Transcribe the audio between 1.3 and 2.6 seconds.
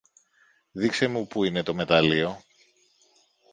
είναι το μεταλλείο